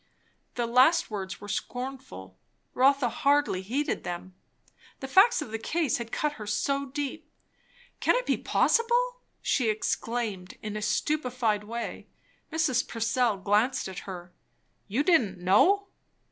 [0.55, 2.35] The last words were scornful.
[2.73, 4.33] Rotha hardly heeded them,
[4.99, 7.29] the facts of the case had cut her so deep.
[7.99, 12.07] "Can it be possible!" she exclaimed in a stupefied way.
[12.51, 12.87] Mrs.
[12.87, 14.33] Purcell glanced at her.
[14.87, 15.89] "You didn't know?"